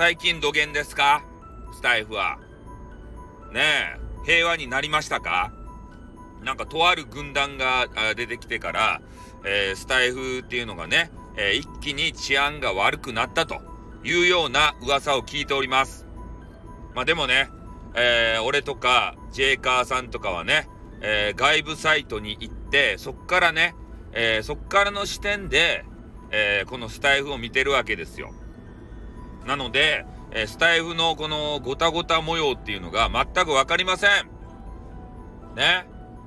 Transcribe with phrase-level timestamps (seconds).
[0.00, 1.22] 最近土源ですか？
[1.74, 2.38] スタイフは。
[3.52, 5.52] ねえ、平和になりましたか？
[6.42, 9.02] なんかとある軍団が出てきてから、
[9.44, 13.60] えー、スタイフっていうのがね、えー、一気に治安が悪くなったと
[14.02, 16.06] いうような噂を聞いております。
[16.94, 17.50] まあでもね、
[17.94, 20.66] えー、俺とかジェイカーさんとかはね、
[21.02, 23.74] え外部サイトに行って、そっからね、
[24.14, 25.84] えそっからの視点で、
[26.30, 28.32] えこのスタイフを見てるわけですよ。
[29.46, 34.10] なので、えスタイフのこのゴタゴタ模様っていうのが全くわかりません。
[35.56, 35.86] ね。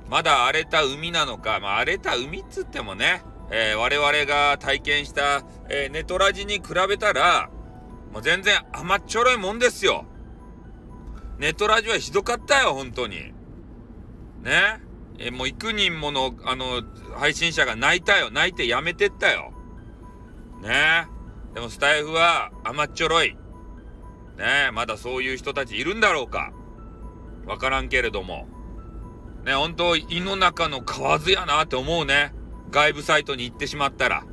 [0.09, 7.49] まだ荒れた海なのか、まあ、荒れた海っつってもね、えー、我々が体験した、えー、ネトラジに比べたら、
[8.12, 10.05] もう全然甘っちょろいもんですよ。
[11.40, 13.34] ネトラジはひどかったよ、本当に。
[14.41, 14.82] ね。
[15.18, 16.84] えー、もう幾人もの、あの、
[17.16, 18.30] 配信者が泣いたよ。
[18.32, 19.54] 泣いてやめてったよ。
[20.62, 21.07] ね。
[21.54, 23.35] でもスタイフは甘っちょろい。
[24.37, 26.51] ねえまだそういう人たちいるんだろうか。
[27.46, 28.48] わからんけれども。
[29.46, 32.34] ね、本当胃の中の蛙やなって思うね。
[32.71, 34.24] 外部サイトに行ってしまったら。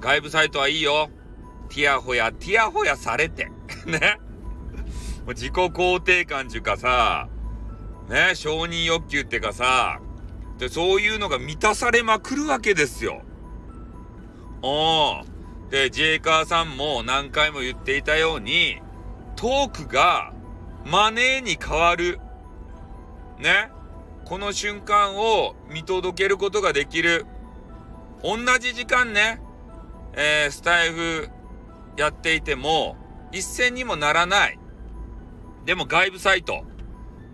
[0.00, 1.08] 外部サイトはいいよ。
[1.70, 3.50] ティヤホヤ、ティヤホヤされて。
[3.86, 4.20] ね。
[5.24, 7.28] もう自己肯定感っていうかさ、
[8.08, 10.00] ね、承認欲求ってかさ、
[10.58, 13.22] で、そういうのが満たされまくるわけですよ。
[14.62, 15.33] おー。
[15.74, 18.80] で、ジェイカーさんも何回も言っていたように、
[19.34, 20.32] トークが
[20.86, 22.20] マネーに変わる。
[23.40, 23.72] ね。
[24.24, 27.26] この瞬間を見届けることができる。
[28.22, 29.42] 同じ時間ね、
[30.12, 31.28] えー、スタイフ
[31.96, 32.96] やっていても、
[33.32, 34.60] 一銭にもならない。
[35.64, 36.64] でも外部サイト。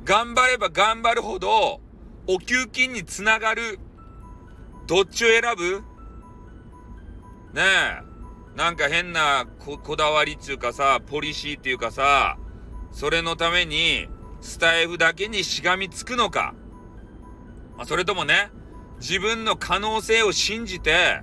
[0.05, 1.83] 頑張れば頑張るほど、
[2.27, 3.79] お給金につながる。
[4.87, 5.83] どっちを選ぶ？
[7.53, 7.63] ね
[8.07, 8.10] え。
[8.55, 12.37] なんか変なこだわりっていうかさ、ポリシーっていうかさ、
[12.93, 14.09] それのために、
[14.41, 16.55] スタイフだけにしがみつくのか。
[17.77, 18.51] まあ、それともね、
[18.99, 21.21] 自分の可能性を信じて、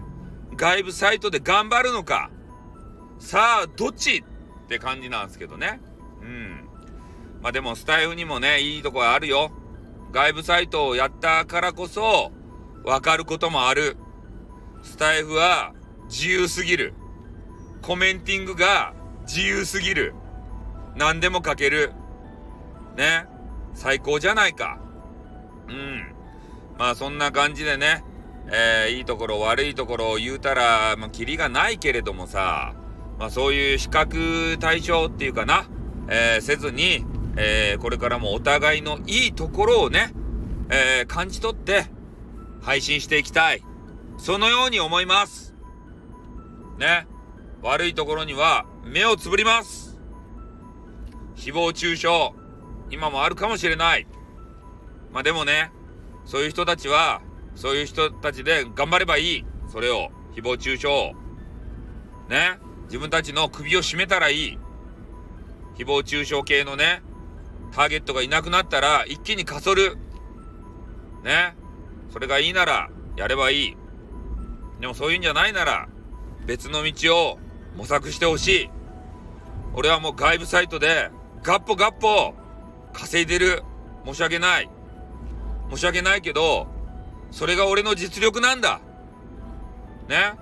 [0.56, 2.32] 外部サイトで頑張るのか。
[3.20, 5.82] さあ、どっちって感じなんですけどね。
[6.22, 6.68] うん。
[7.42, 9.52] まあでも、スタイフにもね、いいとこあるよ。
[10.12, 12.32] 外部サイトをやったからこそ、
[12.84, 13.98] わかることもある。
[14.82, 15.74] スタイフは
[16.06, 16.94] 自由すぎる。
[17.88, 20.14] コメンティングが自由すぎる。
[20.98, 21.94] 何でも書ける。
[22.98, 23.26] ね。
[23.76, 24.78] 最高じゃないか。
[25.70, 26.14] うん。
[26.78, 28.04] まあそんな感じでね、
[28.48, 32.76] えー、いいところ悪いところを言うたら、まあ、キリがないけれどもさ、
[33.20, 35.70] まあそういう比較対象っていうかな、
[36.10, 37.06] えー、せずに、
[37.38, 40.12] えー、これからもお互いのいいところをね、
[40.70, 41.86] えー、感じ取って
[42.62, 43.64] 配信していきたい。
[44.18, 45.56] そのように思います。
[46.80, 47.08] ね。
[47.68, 50.00] 悪いところには目をつぶります。
[51.36, 52.08] 誹謗中傷、
[52.90, 54.08] 今もあるかもしれない。
[55.12, 55.74] まあでもね、
[56.24, 57.22] そういう人たちは、
[57.56, 59.46] そういう人たちで頑張ればいい。
[59.70, 61.14] それを、誹謗中傷を。
[62.30, 62.58] ね。
[62.86, 64.60] 自分たちの首を絞めたらいい。
[65.78, 67.02] 誹謗中傷系のね、
[67.74, 69.98] ターゲットがいなくなったら一気にかそる。
[71.22, 71.54] ね。
[72.14, 73.78] それがいいなら、やればいい。
[74.80, 75.90] でもそういうんじゃないなら、
[76.46, 77.40] 別の道を
[77.78, 78.70] 模索してほしい。
[79.74, 81.12] 俺はもう外部サイトで、
[81.44, 82.34] ガッポガッポ
[82.92, 83.64] 稼いでる。
[84.06, 84.70] 申し訳ない。
[85.70, 86.68] 申し訳ないけど、
[87.30, 88.82] それが俺の実力なんだ。
[90.10, 90.34] ね？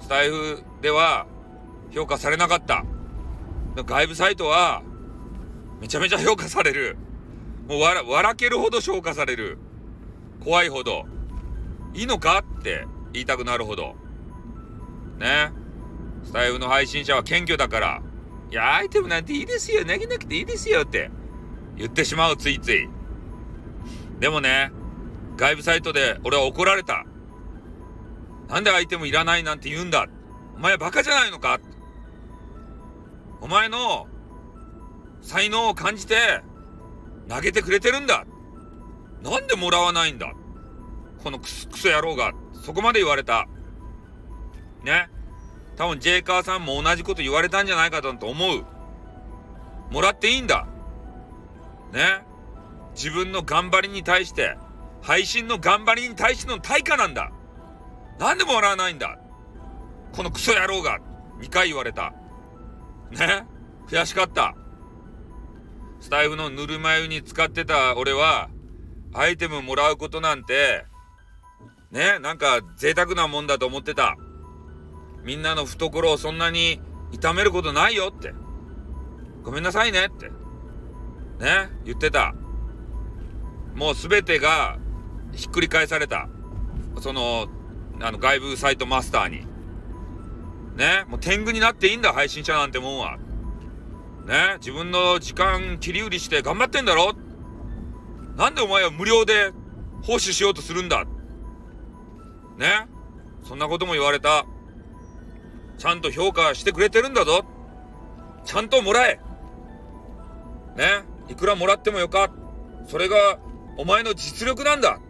[0.00, 1.26] スタイフでは
[1.90, 2.84] 評価されなかった。
[3.76, 4.82] 外部サイトは
[5.80, 6.96] めちゃめちゃ評価される。
[7.68, 9.58] もう笑、笑けるほど評価される。
[10.42, 11.04] 怖いほど。
[11.94, 13.94] いいのかって言いたくなるほど。
[15.18, 15.52] ね？
[16.24, 18.02] スタイフの配信者は謙虚だから、
[18.50, 19.84] いや、アイテムなんていいですよ。
[19.84, 21.10] 投げなくていいですよって
[21.76, 22.88] 言ってしまう、ついつい。
[24.20, 24.70] でもね、
[25.36, 27.04] 外部サイトで俺は怒られた。
[28.48, 30.06] なんで相手もいらないなんて言うんだ。
[30.56, 31.58] お前バカじゃないのか
[33.40, 34.06] お前の
[35.22, 36.42] 才能を感じて
[37.28, 38.26] 投げてくれてるんだ。
[39.22, 40.34] なんでもらわないんだ
[41.22, 42.32] このクソ野郎が。
[42.52, 43.48] そこまで言われた。
[44.84, 45.08] ね。
[45.76, 48.64] 多分ジェイカーさんも同じこと言われたんじゃないかと思う。
[49.90, 50.66] もらっていいんだ。
[51.92, 52.24] ね。
[52.94, 54.56] 自分の頑張りに対して、
[55.00, 57.32] 配信の頑張りに対しての対価なんだ。
[58.18, 59.18] なんでも笑わないんだ。
[60.12, 60.98] このクソ野郎が、
[61.40, 62.12] 2回言われた。
[63.10, 63.46] ね
[63.88, 64.54] 悔しかった。
[66.00, 68.48] スタイフのぬるま湯に使ってた俺は、
[69.14, 70.84] アイテムもらうことなんて、
[71.90, 74.16] ね、なんか贅沢なもんだと思ってた。
[75.24, 76.80] みんなの懐をそんなに
[77.12, 78.34] 痛めることないよって。
[79.42, 80.30] ごめんなさいねって。
[81.38, 82.34] ね、言ってた。
[83.74, 84.78] もうすべてが
[85.32, 86.28] ひっくり返された。
[87.00, 87.48] その、
[88.00, 89.46] あの外部サイトマスターに。
[90.76, 93.18] ね、もう天狗になっていいんだ、配信者なんてもんは。
[94.26, 97.12] ね、自分の時間切り売りして頑張ってんだろ？
[98.36, 99.52] なんでお前は無料で
[100.02, 101.04] 奉仕しようとするんだ？
[102.56, 102.86] ね？
[103.42, 104.46] そんなことも言われた。
[105.82, 107.44] ちゃんと評価してくれてるんだぞ。
[108.44, 109.18] ちゃんともらえ。
[110.76, 111.02] ね？
[111.28, 112.30] いくらもらってもよか。
[112.86, 113.40] それが
[113.76, 115.00] お前の実力なんだ。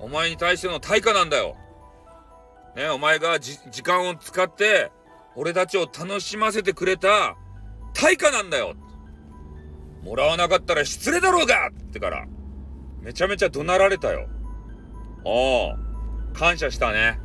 [0.00, 1.56] お前に対しての対価なんだよ。
[2.74, 2.88] ね？
[2.88, 4.90] お前が時間を使って
[5.36, 7.36] 俺たちを楽しませてくれた
[7.94, 8.74] 対価なんだよ。
[10.02, 12.26] もらわなかったら失礼だろうがってから、
[13.02, 14.28] めちゃめちゃ怒鳴られたよ。
[15.24, 15.76] おお。
[16.34, 17.20] 感謝したね。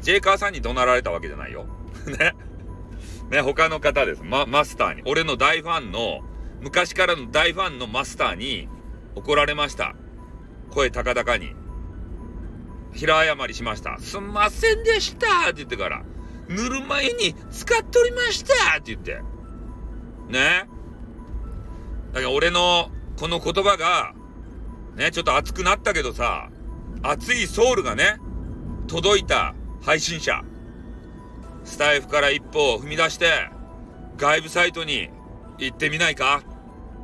[0.00, 1.66] ジェイカーさんに怒鳴られたわけじゃないよ。
[2.06, 2.34] ね。
[3.30, 4.22] ね、他の方です。
[4.22, 5.02] ま、マスターに。
[5.06, 6.20] 俺の大ファンの、
[6.60, 8.68] 昔からの大ファンのマスターに
[9.14, 9.94] 怒られました。
[10.70, 11.54] 声高々に。
[12.92, 13.98] 平謝りしました。
[13.98, 16.02] すんませんでしたって言ってから、
[16.48, 19.20] 塗る前に使っておりましたって言って。
[20.28, 20.68] ね。
[22.12, 24.14] だから俺のこの言葉が、
[24.96, 26.50] ね、ちょっと熱くなったけどさ、
[27.02, 28.18] 熱いソウルがね、
[28.86, 29.54] 届いた
[29.84, 30.42] 配信者。
[31.64, 33.50] スタイフから一歩を踏み出して、
[34.16, 35.10] 外部サイトに
[35.58, 36.42] 行ってみないか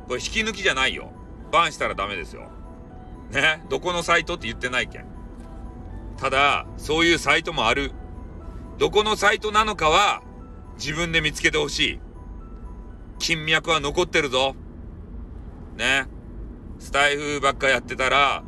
[0.07, 1.11] これ引き抜きじゃないよ。
[1.51, 2.49] バンしたらダメですよ。
[3.31, 3.63] ね？
[3.69, 5.05] どこのサイトって言ってないけん。
[6.17, 7.91] ただ、そういうサイトもある。
[8.77, 10.23] どこのサイトなのかは、
[10.77, 11.99] 自分で見つけてほしい。
[13.19, 14.55] 金脈は残ってるぞ。
[15.77, 16.07] ね？
[16.79, 18.43] スタイフばっかやってたら、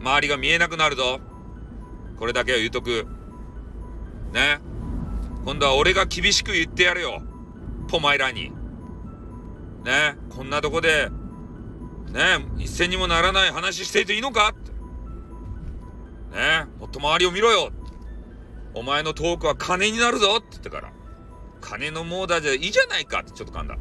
[0.00, 1.20] 周りが見えなくなるぞ。
[2.18, 3.06] これだけは言うとく。
[4.34, 4.60] ね。
[5.44, 7.22] 今度は俺が厳しく言ってやるよ。
[7.88, 8.50] ポマイラに。
[9.84, 10.16] ね。
[10.28, 11.08] こんなとこで、
[12.10, 12.44] ね。
[12.58, 14.48] 一銭にもならない話していていいのか？
[14.48, 14.72] って。
[16.36, 16.66] ね。
[16.80, 17.70] もっと周りを見ろよ。
[18.74, 20.92] お前のトークは金になるぞって言ってから。
[21.60, 23.76] 金のモーダーじゃいいじゃないかってちょっと噛んだ。
[23.76, 23.80] ね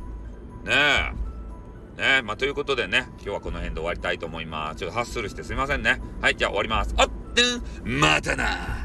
[1.97, 2.13] え。
[2.17, 4.77] ねまあ、ということでね、今日はこの辺で終わりたいと思います。
[4.77, 5.99] ちょっとハッスルしてすいませんね。
[6.21, 6.93] はい、じゃあ終わります。
[6.97, 7.09] あっ、
[7.83, 8.82] またな